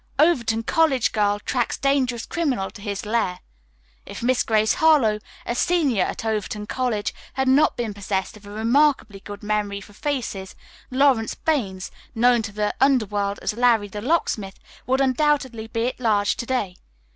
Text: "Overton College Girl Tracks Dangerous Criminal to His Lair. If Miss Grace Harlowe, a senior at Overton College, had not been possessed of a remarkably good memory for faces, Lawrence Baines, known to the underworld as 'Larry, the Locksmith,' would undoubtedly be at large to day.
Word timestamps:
"Overton 0.17 0.63
College 0.63 1.11
Girl 1.11 1.37
Tracks 1.37 1.77
Dangerous 1.77 2.25
Criminal 2.25 2.71
to 2.71 2.81
His 2.81 3.05
Lair. 3.05 3.39
If 4.03 4.23
Miss 4.23 4.41
Grace 4.41 4.73
Harlowe, 4.81 5.19
a 5.45 5.53
senior 5.53 6.05
at 6.05 6.25
Overton 6.25 6.65
College, 6.65 7.13
had 7.33 7.47
not 7.47 7.77
been 7.77 7.93
possessed 7.93 8.35
of 8.35 8.47
a 8.47 8.49
remarkably 8.49 9.19
good 9.19 9.43
memory 9.43 9.79
for 9.79 9.93
faces, 9.93 10.55
Lawrence 10.89 11.35
Baines, 11.35 11.91
known 12.15 12.41
to 12.41 12.51
the 12.51 12.73
underworld 12.81 13.37
as 13.43 13.53
'Larry, 13.53 13.89
the 13.89 14.01
Locksmith,' 14.01 14.59
would 14.87 15.01
undoubtedly 15.01 15.67
be 15.67 15.89
at 15.89 15.99
large 15.99 16.35
to 16.37 16.47
day. 16.47 16.77